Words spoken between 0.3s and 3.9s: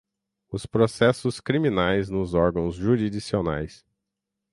os processos criminais, nos órgãos jurisdicionais